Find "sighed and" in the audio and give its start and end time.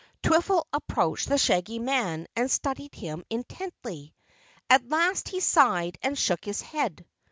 5.39-6.17